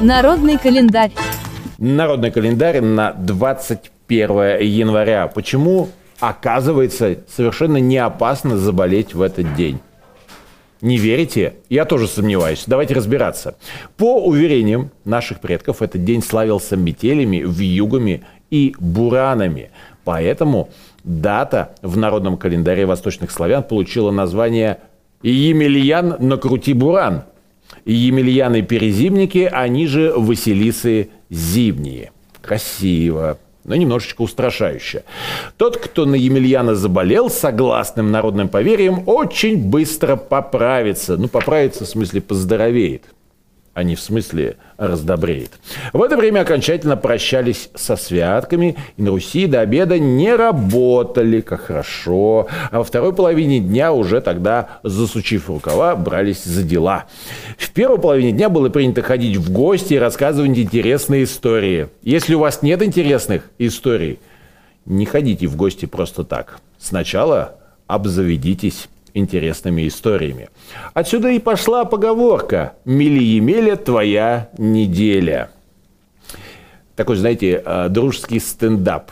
Народный 0.00 0.58
календарь. 0.58 1.12
Народный 1.78 2.30
календарь 2.30 2.80
на 2.80 3.12
21 3.12 4.60
января. 4.60 5.28
Почему, 5.28 5.88
оказывается, 6.20 7.18
совершенно 7.28 7.78
не 7.78 7.98
опасно 7.98 8.58
заболеть 8.58 9.14
в 9.14 9.22
этот 9.22 9.54
день? 9.54 9.80
Не 10.82 10.98
верите? 10.98 11.54
Я 11.70 11.86
тоже 11.86 12.06
сомневаюсь. 12.06 12.64
Давайте 12.66 12.94
разбираться. 12.94 13.56
По 13.96 14.22
уверениям 14.22 14.90
наших 15.06 15.40
предков, 15.40 15.80
этот 15.80 16.04
день 16.04 16.22
славился 16.22 16.76
метелями, 16.76 17.42
вьюгами 17.46 18.24
и 18.50 18.74
буранами. 18.78 19.70
Поэтому 20.04 20.68
дата 21.02 21.74
в 21.80 21.96
народном 21.96 22.36
календаре 22.36 22.84
восточных 22.84 23.30
славян 23.30 23.62
получила 23.62 24.10
название 24.10 24.80
«Емельян 25.22 26.16
накрути 26.18 26.74
буран», 26.74 27.24
Емельяны-перезимники, 27.84 29.48
они 29.50 29.86
же 29.86 30.12
Василисы 30.16 31.10
зимние. 31.30 32.12
Красиво, 32.40 33.38
но 33.64 33.74
немножечко 33.76 34.22
устрашающе. 34.22 35.04
Тот, 35.56 35.76
кто 35.76 36.04
на 36.06 36.14
Емельяна 36.14 36.74
заболел, 36.74 37.30
согласным 37.30 38.10
народным 38.10 38.48
поверьем, 38.48 39.02
очень 39.06 39.58
быстро 39.58 40.16
поправится. 40.16 41.16
Ну, 41.16 41.28
поправится 41.28 41.84
в 41.84 41.88
смысле 41.88 42.20
поздоровеет 42.20 43.04
а 43.74 43.82
не 43.82 43.96
в 43.96 44.00
смысле 44.00 44.56
раздобреет. 44.78 45.50
В 45.92 46.02
это 46.02 46.16
время 46.16 46.40
окончательно 46.40 46.96
прощались 46.96 47.70
со 47.74 47.96
святками, 47.96 48.76
и 48.96 49.02
на 49.02 49.10
Руси 49.10 49.46
до 49.46 49.60
обеда 49.60 49.98
не 49.98 50.34
работали, 50.34 51.40
как 51.40 51.62
хорошо, 51.62 52.46
а 52.70 52.78
во 52.78 52.84
второй 52.84 53.12
половине 53.12 53.60
дня 53.60 53.92
уже 53.92 54.20
тогда, 54.20 54.80
засучив 54.82 55.48
рукава, 55.48 55.96
брались 55.96 56.44
за 56.44 56.62
дела. 56.62 57.04
В 57.58 57.70
первой 57.72 57.98
половине 57.98 58.32
дня 58.32 58.48
было 58.48 58.68
принято 58.68 59.02
ходить 59.02 59.36
в 59.36 59.52
гости 59.52 59.94
и 59.94 59.98
рассказывать 59.98 60.56
интересные 60.56 61.24
истории. 61.24 61.88
Если 62.02 62.34
у 62.34 62.40
вас 62.40 62.62
нет 62.62 62.82
интересных 62.82 63.50
историй, 63.58 64.20
не 64.86 65.04
ходите 65.04 65.46
в 65.46 65.56
гости 65.56 65.86
просто 65.86 66.24
так. 66.24 66.60
Сначала 66.78 67.56
обзаведитесь 67.86 68.88
интересными 69.14 69.88
историями. 69.88 70.50
Отсюда 70.92 71.30
и 71.30 71.38
пошла 71.38 71.84
поговорка 71.84 72.74
«Мили-емеля 72.84 73.76
твоя 73.76 74.50
неделя». 74.58 75.50
Такой, 76.96 77.16
знаете, 77.16 77.62
э, 77.64 77.88
дружеский 77.88 78.38
стендап 78.38 79.10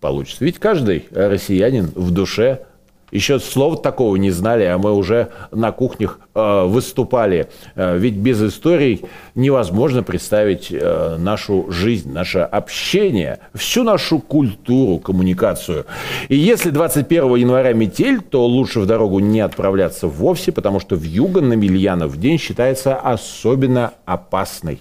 получится. 0.00 0.44
Ведь 0.44 0.58
каждый 0.58 1.06
россиянин 1.10 1.90
в 1.94 2.10
душе 2.10 2.66
еще 3.12 3.38
слова 3.38 3.76
такого 3.76 4.16
не 4.16 4.30
знали, 4.30 4.64
а 4.64 4.78
мы 4.78 4.92
уже 4.92 5.28
на 5.52 5.70
кухнях 5.70 6.18
э, 6.34 6.64
выступали. 6.66 7.48
Э, 7.76 7.96
ведь 7.96 8.14
без 8.14 8.42
историй 8.42 9.04
невозможно 9.34 10.02
представить 10.02 10.68
э, 10.72 11.16
нашу 11.16 11.70
жизнь, 11.70 12.12
наше 12.12 12.40
общение, 12.40 13.38
всю 13.54 13.84
нашу 13.84 14.18
культуру, 14.18 14.98
коммуникацию. 14.98 15.86
И 16.28 16.36
если 16.36 16.70
21 16.70 17.36
января 17.36 17.72
метель, 17.74 18.20
то 18.20 18.44
лучше 18.44 18.80
в 18.80 18.86
дорогу 18.86 19.20
не 19.20 19.40
отправляться 19.40 20.08
вовсе, 20.08 20.50
потому 20.50 20.80
что 20.80 20.96
в 20.96 21.04
юго 21.04 21.40
на 21.40 21.54
Мильянов 21.54 22.18
день 22.18 22.38
считается 22.38 22.96
особенно 22.96 23.92
опасной, 24.04 24.80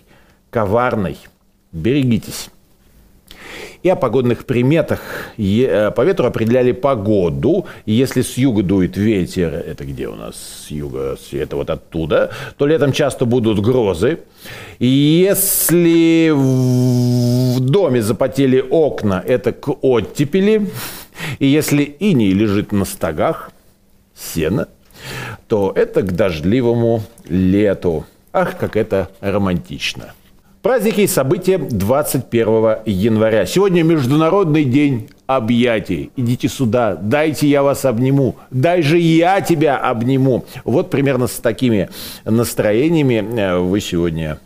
коварной. 0.49 1.17
Берегитесь 1.71 2.49
и 3.85 3.89
о 3.89 3.95
погодных 3.95 4.45
приметах. 4.45 4.99
Э, 5.37 5.91
по 5.91 6.01
ветру 6.01 6.25
определяли 6.25 6.71
погоду. 6.71 7.67
Если 7.85 8.23
с 8.23 8.35
юга 8.35 8.63
дует 8.63 8.97
ветер, 8.97 9.53
это 9.53 9.85
где 9.85 10.07
у 10.07 10.15
нас 10.15 10.35
с 10.35 10.71
юга, 10.71 11.15
это 11.31 11.55
вот 11.55 11.69
оттуда, 11.69 12.31
то 12.57 12.65
летом 12.65 12.91
часто 12.91 13.25
будут 13.25 13.59
грозы. 13.59 14.21
Если 14.79 16.31
в 16.31 17.59
доме 17.59 18.01
запотели 18.01 18.59
окна, 18.59 19.23
это 19.23 19.51
к 19.51 19.69
оттепели. 19.83 20.67
И 21.37 21.45
если 21.45 21.83
иней 21.83 22.31
лежит 22.33 22.71
на 22.71 22.85
стогах, 22.85 23.51
сено, 24.15 24.67
то 25.47 25.71
это 25.75 26.01
к 26.01 26.11
дождливому 26.11 27.03
лету. 27.29 28.05
Ах, 28.33 28.57
как 28.57 28.77
это 28.77 29.09
романтично. 29.21 30.13
Праздники 30.65 31.01
и 31.01 31.07
события 31.07 31.59
21 31.59 32.77
января. 32.87 33.45
Сегодня 33.45 33.83
Международный 33.83 34.63
день 34.63 35.09
объятий. 35.27 36.09
Идите 36.15 36.49
сюда, 36.49 36.95
дайте 36.95 37.47
я 37.47 37.61
вас 37.61 37.85
обниму, 37.85 38.37
дай 38.49 38.81
же 38.81 38.97
я 38.97 39.41
тебя 39.41 39.77
обниму. 39.77 40.43
Вот 40.63 40.89
примерно 40.89 41.27
с 41.27 41.33
такими 41.33 41.89
настроениями 42.23 43.23
э, 43.39 43.59
вы 43.59 43.79
сегодня 43.79 44.39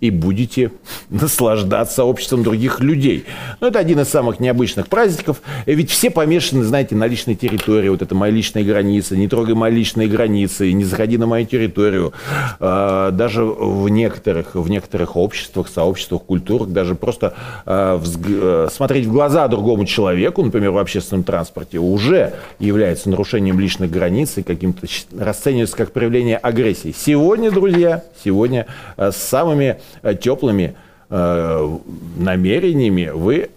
и 0.00 0.10
будете 0.10 0.72
наслаждаться 1.10 2.04
обществом 2.04 2.42
других 2.42 2.80
людей. 2.80 3.24
Но 3.60 3.68
это 3.68 3.78
один 3.78 4.00
из 4.00 4.08
самых 4.08 4.40
необычных 4.40 4.88
праздников. 4.88 5.42
Ведь 5.64 5.90
все 5.90 6.10
помешаны, 6.10 6.64
знаете, 6.64 6.94
на 6.94 7.06
личной 7.06 7.34
территории. 7.34 7.88
Вот 7.88 8.02
это 8.02 8.14
моя 8.14 8.32
личная 8.32 8.64
граница. 8.64 9.16
Не 9.16 9.28
трогай 9.28 9.54
мои 9.54 9.72
личные 9.72 10.08
границы. 10.08 10.72
Не 10.72 10.84
заходи 10.84 11.18
на 11.18 11.26
мою 11.26 11.46
территорию. 11.46 12.12
А, 12.60 13.10
даже 13.10 13.44
в 13.44 13.88
некоторых, 13.88 14.54
в 14.54 14.68
некоторых 14.68 15.16
обществах, 15.16 15.68
сообществах, 15.68 16.22
культурах, 16.22 16.68
даже 16.68 16.94
просто 16.94 17.34
а, 17.64 18.00
э, 18.02 18.68
смотреть 18.72 19.06
в 19.06 19.12
глаза 19.12 19.48
другому 19.48 19.84
человеку, 19.84 20.42
например, 20.42 20.70
в 20.72 20.78
общественном 20.78 21.24
транспорте, 21.24 21.78
уже 21.78 22.34
является 22.58 23.08
нарушением 23.08 23.58
личных 23.58 23.90
границ 23.90 24.36
и 24.36 24.42
каким-то 24.42 24.86
расценивается 25.18 25.76
как 25.76 25.92
проявление 25.92 26.36
агрессии. 26.36 26.94
Сегодня, 26.96 27.50
друзья, 27.50 28.04
сегодня 28.24 28.66
э, 28.96 29.10
с 29.10 29.16
самыми 29.16 29.78
теплыми 30.20 30.74
э, 31.10 31.78
намерениями 32.16 33.10
вы 33.14 33.50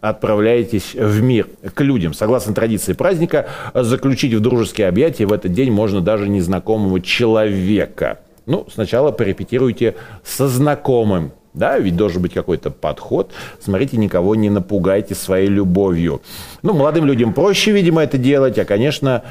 отправляетесь 0.00 0.94
в 0.94 1.22
мир 1.22 1.48
к 1.74 1.80
людям. 1.82 2.14
Согласно 2.14 2.54
традиции 2.54 2.94
праздника, 2.94 3.48
заключить 3.74 4.32
в 4.32 4.40
дружеские 4.40 4.88
объятия 4.88 5.26
в 5.26 5.32
этот 5.32 5.52
день 5.52 5.70
можно 5.70 6.00
даже 6.00 6.28
незнакомого 6.28 7.00
человека. 7.00 8.20
Ну, 8.46 8.66
сначала 8.72 9.12
порепетируйте 9.12 9.96
со 10.24 10.48
знакомым. 10.48 11.32
Да, 11.52 11.78
ведь 11.78 11.96
должен 11.96 12.22
быть 12.22 12.32
какой-то 12.32 12.70
подход. 12.70 13.32
Смотрите, 13.60 13.96
никого 13.96 14.36
не 14.36 14.50
напугайте 14.50 15.16
своей 15.16 15.48
любовью. 15.48 16.22
Ну, 16.62 16.74
молодым 16.74 17.06
людям 17.06 17.32
проще, 17.32 17.72
видимо, 17.72 18.02
это 18.02 18.18
делать, 18.18 18.56
а, 18.58 18.64
конечно, 18.64 19.24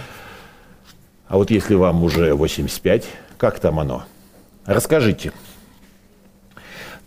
а 1.29 1.38
вот 1.38 1.50
если 1.50 1.75
вам 1.75 2.03
уже 2.03 2.33
85, 2.33 3.06
как 3.38 3.59
там 3.59 3.79
оно? 3.79 4.03
Расскажите. 4.66 5.31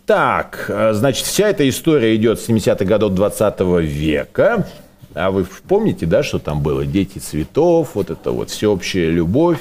Так, 0.05 0.65
э, 0.67 0.93
значит, 0.93 1.25
вся 1.25 1.49
эта 1.49 1.67
история 1.67 2.15
идет 2.15 2.39
с 2.39 2.49
70-х 2.49 2.85
годов 2.85 3.13
20 3.13 3.59
века. 3.81 4.67
А 5.13 5.31
вы 5.31 5.45
помните, 5.67 6.05
да, 6.05 6.23
что 6.23 6.39
там 6.39 6.61
было? 6.61 6.85
Дети 6.85 7.19
цветов, 7.19 7.91
вот 7.93 8.09
это 8.09 8.31
вот 8.31 8.49
всеобщая 8.49 9.09
любовь, 9.09 9.59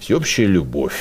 всеобщая 0.00 0.46
любовь 0.46 0.94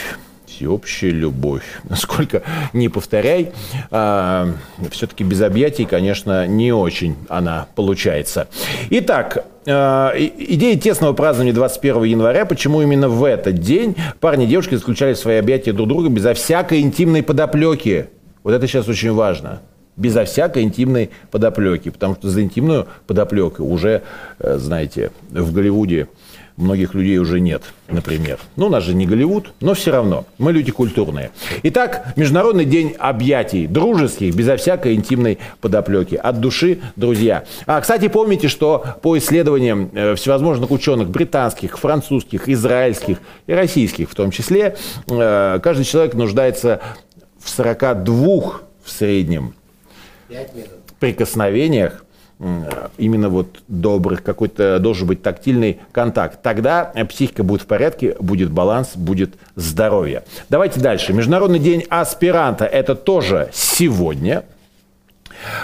всеобщая 0.59 1.11
любовь. 1.11 1.63
Насколько 1.89 2.43
не 2.73 2.89
повторяй, 2.89 3.51
а, 3.91 4.49
все-таки 4.91 5.23
без 5.23 5.41
объятий, 5.41 5.85
конечно, 5.85 6.45
не 6.47 6.73
очень 6.73 7.15
она 7.29 7.67
получается. 7.75 8.49
Итак, 8.89 9.45
а, 9.65 10.13
идея 10.17 10.77
тесного 10.77 11.13
празднования 11.13 11.53
21 11.53 12.03
января, 12.03 12.45
почему 12.45 12.81
именно 12.81 13.07
в 13.07 13.23
этот 13.23 13.55
день 13.55 13.95
парни 14.19 14.45
и 14.45 14.47
девушки 14.47 14.75
заключали 14.75 15.13
свои 15.13 15.37
объятия 15.37 15.71
друг 15.71 15.87
друга 15.87 16.09
безо 16.09 16.33
всякой 16.33 16.81
интимной 16.81 17.23
подоплеки. 17.23 18.09
Вот 18.43 18.53
это 18.53 18.67
сейчас 18.67 18.87
очень 18.87 19.13
важно. 19.13 19.61
Безо 19.97 20.23
всякой 20.23 20.63
интимной 20.63 21.09
подоплеки. 21.31 21.89
Потому 21.89 22.15
что 22.15 22.29
за 22.29 22.41
интимную 22.41 22.87
подоплеку 23.05 23.63
уже, 23.63 24.03
э, 24.39 24.57
знаете, 24.57 25.11
в 25.29 25.51
Голливуде 25.51 26.07
многих 26.59 26.93
людей 26.93 27.17
уже 27.17 27.39
нет, 27.39 27.63
например. 27.87 28.37
Ну, 28.55 28.67
у 28.67 28.69
нас 28.69 28.83
же 28.83 28.93
не 28.93 29.05
Голливуд, 29.05 29.53
но 29.61 29.73
все 29.73 29.91
равно. 29.91 30.25
Мы 30.37 30.51
люди 30.51 30.71
культурные. 30.71 31.31
Итак, 31.63 32.13
Международный 32.15 32.65
день 32.65 32.95
объятий, 32.99 33.65
дружеских, 33.65 34.35
безо 34.35 34.57
всякой 34.57 34.95
интимной 34.95 35.39
подоплеки. 35.61 36.15
От 36.15 36.39
души, 36.39 36.79
друзья. 36.95 37.45
А, 37.65 37.79
кстати, 37.81 38.09
помните, 38.09 38.49
что 38.49 38.83
по 39.01 39.17
исследованиям 39.17 39.89
э, 39.93 40.15
всевозможных 40.15 40.69
ученых, 40.71 41.09
британских, 41.09 41.79
французских, 41.79 42.49
израильских 42.49 43.19
и 43.47 43.53
российских 43.53 44.09
в 44.09 44.15
том 44.15 44.29
числе, 44.31 44.75
э, 45.07 45.59
каждый 45.63 45.85
человек 45.85 46.13
нуждается 46.13 46.81
в 47.39 47.49
42 47.49 48.61
в 48.83 48.89
среднем 48.89 49.53
прикосновениях 50.99 52.05
именно 52.97 53.27
вот 53.27 53.59
добрых, 53.67 54.23
какой-то 54.23 54.79
должен 54.79 55.07
быть 55.07 55.21
тактильный 55.21 55.79
контакт. 55.91 56.41
Тогда 56.41 56.85
психика 57.09 57.43
будет 57.43 57.63
в 57.63 57.65
порядке, 57.65 58.15
будет 58.19 58.49
баланс, 58.49 58.91
будет 58.95 59.35
здоровье. 59.55 60.23
Давайте 60.47 60.79
дальше. 60.79 61.11
Международный 61.11 61.59
день 61.59 61.83
аспиранта. 61.89 62.65
Это 62.65 62.95
тоже 62.95 63.49
сегодня. 63.51 64.45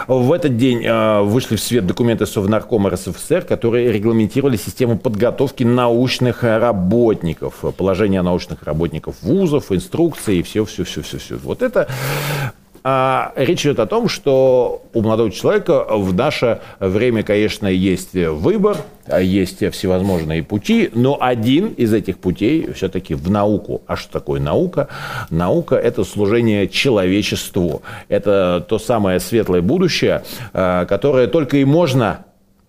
В 0.08 0.32
этот 0.32 0.58
день 0.58 0.86
э, 0.86 1.22
вышли 1.22 1.56
в 1.56 1.62
свет 1.62 1.86
документы 1.86 2.26
Совнаркома 2.26 2.90
РСФСР, 2.92 3.42
которые 3.42 3.92
регламентировали 3.92 4.58
систему 4.58 4.98
подготовки 4.98 5.64
научных 5.64 6.44
работников, 6.44 7.64
положение 7.78 8.22
научных 8.22 8.64
работников 8.64 9.16
вузов, 9.22 9.72
инструкции 9.72 10.38
и 10.38 10.44
все-все-все-все. 10.44 11.38
Вот 11.38 11.62
это 11.62 11.88
а 12.88 13.34
речь 13.36 13.66
идет 13.66 13.80
о 13.80 13.88
том, 13.88 14.08
что 14.08 14.84
у 14.94 15.02
молодого 15.02 15.32
человека 15.32 15.88
в 15.90 16.14
наше 16.14 16.62
время, 16.80 17.24
конечно, 17.24 17.66
есть 17.66 18.14
выбор, 18.14 18.78
есть 19.20 19.68
всевозможные 19.72 20.44
пути, 20.44 20.92
но 20.94 21.18
один 21.20 21.70
из 21.70 21.96
этих 21.96 22.20
путей 22.20 22.72
все-таки 22.74 23.16
в 23.16 23.32
науку. 23.32 23.82
А 23.88 23.96
что 23.96 24.12
такое 24.12 24.40
наука? 24.40 24.88
Наука– 25.32 25.76
это 25.78 26.04
служение 26.04 26.68
человечеству. 26.68 27.82
Это 28.08 28.64
то 28.70 28.78
самое 28.78 29.20
светлое 29.20 29.64
будущее, 29.64 30.22
а, 30.54 30.86
которое 30.86 31.26
только 31.26 31.58
и 31.58 31.66
можно 31.66 32.26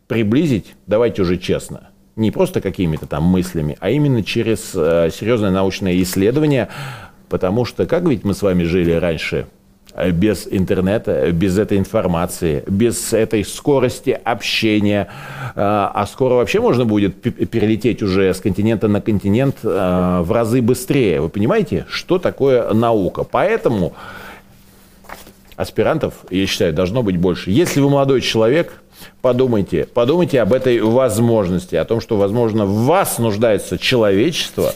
приблизить, 0.07 0.77
давайте 0.87 1.21
уже 1.21 1.37
честно, 1.37 1.91
не 2.17 2.31
просто 2.31 2.63
какими-то 2.63 3.05
там 3.05 3.25
мыслями, 3.25 3.77
а 3.81 3.91
именно 3.91 4.23
через 4.23 4.71
э, 4.75 5.11
серьезное 5.13 5.51
научное 5.51 6.01
исследование, 6.01 6.69
потому 7.29 7.67
что 7.67 7.85
как 7.85 8.05
ведь 8.05 8.25
мы 8.25 8.33
с 8.33 8.41
вами 8.41 8.63
жили 8.63 8.93
раньше– 8.93 9.47
без 10.13 10.47
интернета, 10.51 11.33
без 11.33 11.59
этой 11.59 11.79
информации, 11.79 12.63
без 12.67 13.13
этой 13.13 13.45
скорости 13.45 14.19
общения. 14.25 15.09
А, 15.55 15.91
а 15.95 16.07
скоро 16.07 16.35
вообще 16.35 16.61
можно 16.61 16.85
будет 16.85 17.21
перелететь 17.21 18.03
уже 18.03 18.33
с 18.33 18.41
континента 18.41 18.89
на 18.89 19.01
континент 19.01 19.57
в 19.63 20.27
разы 20.29 20.63
быстрее. 20.63 21.21
Вы 21.21 21.29
понимаете, 21.29 21.87
что 21.89 22.19
такое 22.19 22.73
наука? 22.73 23.25
Поэтому 23.25 23.95
аспирантов, 25.57 26.15
я 26.31 26.47
считаю, 26.47 26.73
должно 26.73 27.03
быть 27.03 27.17
больше. 27.17 27.51
Если 27.51 27.81
вы 27.81 27.91
молодой 27.91 28.21
человек, 28.21 28.83
подумайте, 29.21 29.87
подумайте 29.93 30.41
об 30.41 30.53
этой 30.53 30.81
возможности, 30.81 31.77
о 31.77 31.85
том, 31.85 32.01
что, 32.01 32.17
возможно, 32.17 32.67
в 32.67 32.85
вас 32.85 33.19
нуждается 33.19 33.79
человечество, 33.79 34.73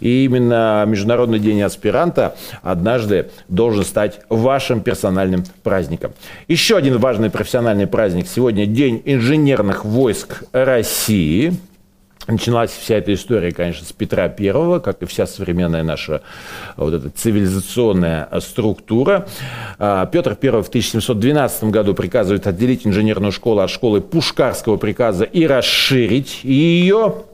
и 0.00 0.24
именно 0.24 0.84
Международный 0.86 1.38
день 1.38 1.60
аспиранта 1.62 2.36
однажды 2.62 3.30
должен 3.48 3.84
стать 3.84 4.20
вашим 4.28 4.80
персональным 4.80 5.44
праздником. 5.62 6.12
Еще 6.46 6.76
один 6.76 6.98
важный 6.98 7.30
профессиональный 7.30 7.86
праздник. 7.86 8.26
Сегодня– 8.28 8.66
День 8.66 9.02
инженерных 9.04 9.84
войск 9.84 10.44
России– 10.52 11.54
Началась 12.28 12.70
вся 12.70 12.96
эта 12.96 13.14
история, 13.14 13.52
конечно, 13.52 13.86
с 13.86 13.92
Петра 13.92 14.28
Первого, 14.28 14.80
как 14.80 15.00
и 15.02 15.06
вся 15.06 15.26
современная 15.26 15.82
наша 15.82 16.20
вот 16.76 16.92
эта 16.92 17.08
цивилизационная 17.08 18.28
структура. 18.40 19.26
А, 19.78 20.04
Петр 20.04 20.36
I 20.40 20.62
в 20.62 20.68
1712 20.68 21.64
году 21.64 21.94
приказывает 21.94 22.46
отделить 22.46 22.86
инженерную 22.86 23.32
школу 23.32 23.60
от 23.60 23.70
школы 23.70 24.02
Пушкарского 24.02 24.76
приказа 24.76 25.24
и 25.24 25.46
расширить 25.46 26.44
ее. 26.44 27.24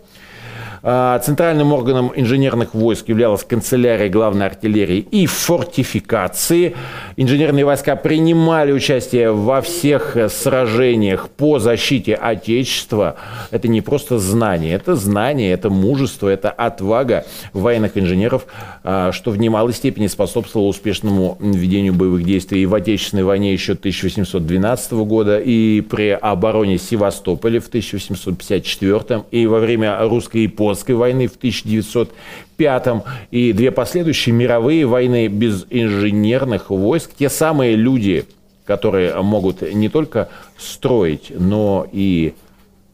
А, 0.86 1.18
центральным 1.20 1.72
органом 1.72 2.12
инженерных 2.14 2.74
войск 2.74 3.08
являлась 3.08 3.42
канцелярия 3.42 4.10
главной 4.10 4.44
артиллерии 4.44 4.98
и 4.98 5.24
фортификации. 5.24 6.76
Инженерные 7.16 7.64
войска 7.64 7.96
принимали 7.96 8.70
участие 8.70 9.32
во 9.32 9.62
всех 9.62 10.14
сражениях 10.28 11.30
по 11.30 11.58
защите 11.58 12.14
Отечества. 12.14 13.16
Это 13.50 13.66
не 13.66 13.80
просто 13.80 14.18
знание, 14.18 14.74
это 14.74 14.94
знание, 14.94 15.52
это 15.52 15.70
мужество, 15.70 16.28
это 16.28 16.50
отвага 16.50 17.24
военных 17.54 17.96
инженеров, 17.96 18.44
а, 18.82 19.10
что 19.10 19.30
в 19.30 19.38
немалой 19.38 19.72
степени 19.72 20.06
способствовало 20.06 20.68
успешному 20.68 21.38
ведению 21.40 21.94
боевых 21.94 22.24
действий 22.24 22.62
и 22.62 22.66
в 22.66 22.74
Отечественной 22.74 23.24
войне 23.24 23.54
еще 23.54 23.72
1812 23.72 24.92
года, 25.06 25.38
и 25.38 25.80
при 25.80 26.10
обороне 26.10 26.76
Севастополя 26.76 27.58
в 27.60 27.68
1854, 27.68 29.24
и 29.30 29.46
во 29.46 29.60
время 29.60 29.98
русской 30.02 30.46
Гражданской 30.74 30.94
войны 30.96 31.28
в 31.28 31.36
1905 31.36 32.88
и 33.30 33.52
две 33.52 33.70
последующие 33.70 34.34
мировые 34.34 34.86
войны 34.86 35.28
без 35.28 35.66
инженерных 35.70 36.70
войск, 36.70 37.10
те 37.16 37.28
самые 37.28 37.76
люди, 37.76 38.26
которые 38.66 39.14
могут 39.22 39.62
не 39.62 39.88
только 39.88 40.28
строить, 40.58 41.30
но 41.30 41.86
и 41.92 42.34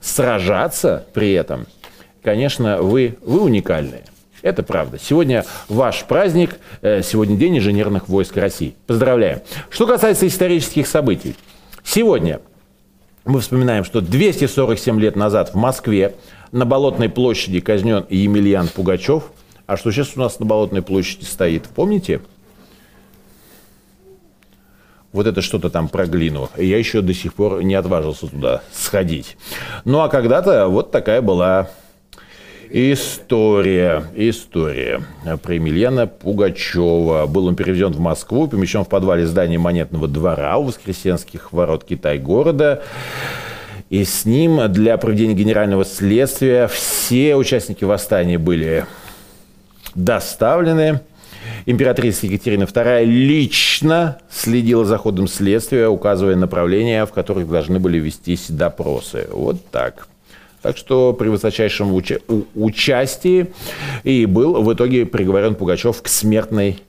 сражаться 0.01 1.07
при 1.15 1.33
этом, 1.33 1.67
конечно, 2.23 2.83
вы, 2.83 3.17
вы 3.23 3.41
уникальные. 3.41 4.05
Это 4.43 4.63
правда. 4.63 4.99
Сегодня 5.03 5.45
ваш 5.69 6.05
праздник, 6.05 6.59
э, 6.83 7.03
сегодня 7.03 7.37
День 7.37 7.59
инженерных 7.59 8.09
войск 8.09 8.37
России. 8.37 8.75
Поздравляем. 8.87 9.41
Что 9.71 9.87
касается 9.87 10.27
исторических 10.27 10.87
событий. 10.87 11.35
Сегодня 11.85 12.41
мы 13.25 13.41
вспоминаем, 13.41 13.85
что 13.85 14.01
247 14.01 15.01
лет 15.01 15.17
назад 15.17 15.51
в 15.51 15.55
Москве 15.57 16.15
на 16.53 16.65
Болотной 16.65 17.09
площади 17.09 17.61
казнен 17.61 18.07
Емельян 18.09 18.69
Пугачев. 18.69 19.25
А 19.67 19.77
что 19.77 19.93
сейчас 19.93 20.17
у 20.17 20.21
нас 20.21 20.41
на 20.41 20.47
Болотной 20.47 20.83
площади 20.83 21.25
стоит, 21.25 21.69
помните? 21.69 22.21
Вот 25.13 25.27
это 25.27 25.43
что-то 25.43 25.71
там 25.71 25.89
про 25.89 26.07
глину. 26.07 26.49
Я 26.57 26.79
еще 26.79 27.03
до 27.03 27.13
сих 27.13 27.35
пор 27.35 27.63
не 27.63 27.75
отважился 27.75 28.29
туда 28.29 28.63
сходить. 28.73 29.37
Ну 29.85 30.01
а 30.01 30.09
когда-то 30.09 30.69
вот 30.69 30.93
такая 30.93 31.21
была 31.21 31.69
История, 32.73 34.05
история 34.15 35.03
про 35.43 35.55
Емельяна 35.55 36.07
Пугачева. 36.07 37.27
Был 37.27 37.47
он 37.47 37.57
переведен 37.57 37.91
в 37.91 37.99
Москву, 37.99 38.47
помещен 38.47 38.85
в 38.85 38.89
подвале 38.89 39.27
здания 39.27 39.59
Монетного 39.59 40.07
двора 40.07 40.57
у 40.57 40.63
Воскресенских 40.63 41.53
ворот 41.53 41.83
Китай-города. 41.83 42.85
И 43.89 44.05
с 44.05 44.25
ним 44.25 44.73
для 44.73 44.97
проведения 44.99 45.35
генерального 45.35 45.85
следствия 45.85 46.69
все 46.69 47.35
участники 47.35 47.83
восстания 47.83 48.39
были 48.39 48.87
доставлены. 49.97 51.01
Императрица 51.67 52.27
Екатерина 52.27 52.65
II 52.65 53.05
лично 53.05 54.19
следила 54.31 54.85
за 54.85 54.97
ходом 54.97 55.27
следствия, 55.27 55.89
указывая 55.89 56.37
направления, 56.37 57.05
в 57.05 57.11
которых 57.11 57.49
должны 57.49 57.81
были 57.81 57.99
вестись 57.99 58.47
допросы. 58.49 59.27
Вот 59.33 59.67
так. 59.73 60.07
Так 60.63 60.77
что 60.77 61.15
при 61.15 61.29
высочайшем 61.29 61.93
уча- 61.95 62.21
участии 62.55 63.53
и 64.05 64.27
был 64.27 64.63
в 64.63 64.73
итоге 64.73 65.07
приговорен 65.07 65.55
Пугачев 65.55 66.03
к 66.03 66.09
смертной 66.09 66.81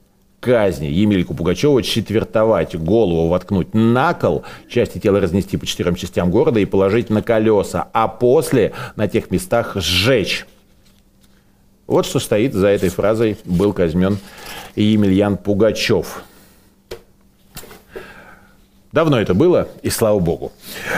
казни 0.41 0.87
Емельку 0.87 1.33
Пугачева 1.33 1.81
четвертовать, 1.81 2.75
голову 2.75 3.29
воткнуть 3.29 3.73
на 3.73 4.13
кол, 4.13 4.43
части 4.67 4.97
тела 4.97 5.21
разнести 5.21 5.55
по 5.55 5.65
четырем 5.65 5.95
частям 5.95 6.31
города 6.31 6.59
и 6.59 6.65
положить 6.65 7.09
на 7.09 7.21
колеса, 7.21 7.87
а 7.93 8.07
после 8.07 8.73
на 8.97 9.07
тех 9.07 9.31
местах 9.31 9.73
сжечь. 9.75 10.45
Вот 11.87 12.05
что 12.05 12.19
стоит 12.19 12.53
за 12.53 12.67
этой 12.67 12.89
фразой 12.89 13.37
«был 13.45 13.71
казнен 13.71 14.17
Емельян 14.75 15.37
Пугачев». 15.37 16.23
Давно 18.91 19.21
это 19.21 19.33
было, 19.33 19.69
и 19.83 19.89
слава 19.89 20.19
богу. 20.19 20.51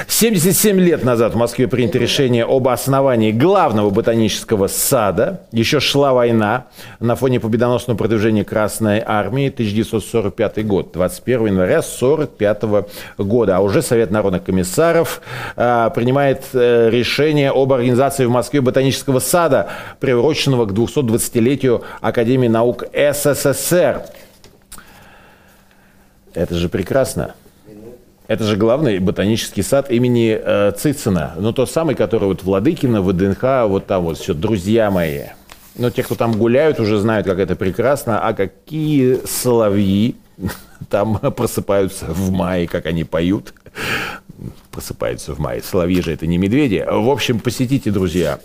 77 0.08 0.80
лет 0.80 1.04
назад 1.04 1.34
в 1.34 1.38
Москве 1.38 1.68
принято 1.68 2.00
решение 2.00 2.44
об 2.44 2.68
основании 2.68 3.32
главного 3.32 3.92
ботанического 3.92 4.66
сада. 4.66 5.42
Еще 5.52 5.80
шла 5.80 6.12
война 6.12 6.66
на 7.00 7.16
фоне 7.16 7.40
победоносного 7.40 7.96
продвижения 7.96 8.44
Красной 8.44 9.00
Армии 9.06 9.48
1945 9.48 10.66
год, 10.66 10.92
21 10.92 11.46
января 11.48 11.80
1945 11.80 12.88
года. 13.20 13.58
А 13.58 13.60
уже 13.60 13.84
Совет 13.84 14.10
народных 14.10 14.44
комиссаров 14.44 15.22
э, 15.56 15.92
принимает 15.94 16.46
э, 16.54 16.90
решение 16.90 17.52
об 17.52 17.74
организации 17.74 18.26
в 18.26 18.32
Москве 18.32 18.62
ботанического 18.62 19.20
сада, 19.20 19.70
приуроченного 20.00 20.66
к 20.66 20.72
220-летию 20.72 21.84
Академии 22.02 22.48
наук 22.48 22.86
СССР. 22.92 24.02
Это 26.34 26.56
же 26.56 26.70
прекрасно. 26.70 27.36
Это 28.27 28.46
же 28.46 28.56
главный 28.56 29.00
ботанический 29.00 29.63
сад 29.63 29.92
имени 29.92 30.39
э, 30.42 30.72
Цицина. 30.77 31.34
Ну, 31.38 31.51
тот 31.51 31.70
самый, 31.70 31.96
который 31.96 32.25
вот 32.25 32.44
Владыкина, 32.44 33.01
ВДНХ, 33.01 33.68
вот 33.70 33.86
там 33.86 34.03
вот 34.03 34.18
все, 34.18 34.34
друзья 34.34 34.89
мои. 34.89 35.24
Но 35.75 35.89
те, 35.89 36.03
кто 36.03 36.15
там 36.15 36.34
гуляют, 36.34 36.80
уже 36.80 37.00
знают, 37.00 37.27
как 37.27 37.39
это 37.39 37.56
прекрасно. 37.56 38.25
А 38.25 38.34
какие 38.34 39.20
соловьи 39.25 40.15
там 40.89 41.18
просыпаются 41.18 42.06
в 42.06 42.32
мае, 42.32 42.68
как 42.68 42.86
они 42.86 43.03
поют. 43.03 43.53
Просыпаются 44.72 45.34
в 45.36 45.39
мае. 45.39 45.62
Соловьи 45.62 46.01
же 46.01 46.12
это 46.12 46.25
не 46.25 46.38
медведи. 46.38 46.84
В 46.89 47.10
общем, 47.10 47.39
посетите, 47.39 47.92
друзья, 47.92 48.39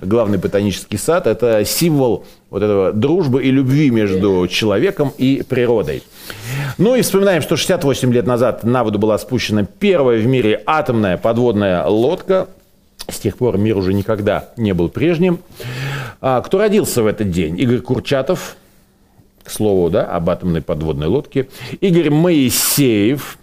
главный 0.00 0.38
ботанический 0.38 0.96
сад. 0.96 1.26
Это 1.26 1.64
символ 1.64 2.24
вот 2.48 2.62
этого 2.62 2.92
дружбы 2.92 3.42
и 3.42 3.50
любви 3.50 3.90
между 3.90 4.46
человеком 4.48 5.12
и 5.18 5.42
природой. 5.46 6.02
Ну 6.78 6.94
и 6.94 7.02
вспоминаем, 7.02 7.42
что 7.42 7.56
68 7.56 8.12
лет 8.12 8.26
назад 8.26 8.64
на 8.64 8.84
воду 8.84 8.98
была 8.98 9.18
спущена 9.18 9.64
первая 9.64 10.20
в 10.20 10.26
мире 10.26 10.62
атомная 10.66 11.16
подводная 11.16 11.84
лодка. 11.84 12.48
С 13.08 13.18
тех 13.18 13.36
пор 13.36 13.58
мир 13.58 13.76
уже 13.76 13.92
никогда 13.92 14.50
не 14.56 14.72
был 14.72 14.88
прежним. 14.88 15.40
А, 16.20 16.40
кто 16.42 16.58
родился 16.58 17.02
в 17.02 17.06
этот 17.06 17.30
день? 17.30 17.58
Игорь 17.58 17.80
Курчатов, 17.80 18.56
к 19.42 19.50
слову, 19.50 19.90
да, 19.90 20.04
об 20.04 20.30
атомной 20.30 20.62
подводной 20.62 21.08
лодке. 21.08 21.48
Игорь 21.80 22.10
Моисеев, 22.10 23.38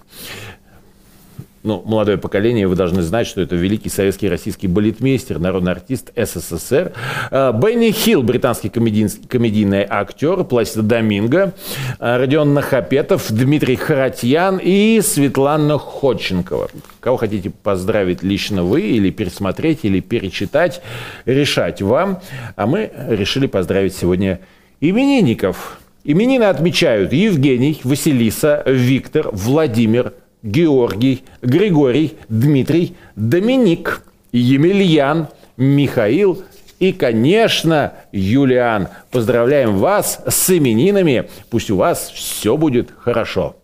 ну, 1.67 1.83
молодое 1.85 2.17
поколение, 2.17 2.65
вы 2.65 2.75
должны 2.75 3.01
знать, 3.01 3.27
что 3.27 3.41
это 3.41 3.55
великий 3.55 3.89
советский 3.89 4.29
российский 4.29 4.67
балетмейстер, 4.67 5.37
народный 5.37 5.73
артист 5.73 6.11
СССР. 6.15 6.93
Э, 7.29 7.51
Бенни 7.53 7.91
Хилл, 7.91 8.23
британский 8.23 8.69
комедий, 8.69 9.09
комедийный 9.27 9.85
актер, 9.87 10.45
Пласида 10.45 10.81
Доминго, 10.81 11.53
э, 11.99 12.17
Родион 12.17 12.53
Нахапетов, 12.53 13.25
Дмитрий 13.29 13.75
Харатьян 13.75 14.59
и 14.63 15.01
Светлана 15.01 15.77
Ходченкова. 15.77 16.69
Кого 17.01 17.17
хотите 17.17 17.49
поздравить 17.49 18.23
лично 18.23 18.63
вы, 18.63 18.81
или 18.81 19.09
пересмотреть, 19.09 19.79
или 19.83 19.99
перечитать, 19.99 20.81
решать 21.25 21.81
вам. 21.81 22.21
А 22.55 22.65
мы 22.65 22.89
решили 23.09 23.47
поздравить 23.47 23.93
сегодня 23.93 24.39
именинников. 24.79 25.79
Именины 26.05 26.45
отмечают 26.45 27.11
Евгений, 27.11 27.81
Василиса, 27.83 28.63
Виктор, 28.65 29.27
Владимир, 29.33 30.13
Георгий, 30.47 31.23
Григорий, 31.41 32.17
Дмитрий, 32.29 32.95
Доминик, 33.15 34.03
Емельян, 34.31 35.27
Михаил 35.57 36.43
и, 36.79 36.93
конечно, 36.93 37.93
Юлиан. 38.13 38.87
Поздравляем 39.11 39.77
вас 39.77 40.21
с 40.25 40.49
именинами. 40.49 41.29
Пусть 41.49 41.69
у 41.69 41.75
вас 41.75 42.09
все 42.11 42.55
будет 42.55 42.91
хорошо. 42.97 43.57